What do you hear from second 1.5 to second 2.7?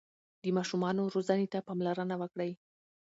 ته پاملرنه وکړئ.